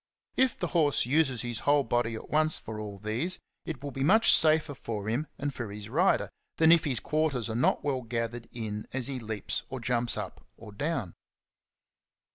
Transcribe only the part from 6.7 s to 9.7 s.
if his quarters are not well gathered in as he leaps